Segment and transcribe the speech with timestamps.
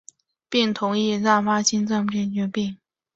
[0.49, 2.77] 病童亦会出现发大性心脏肌肉病变。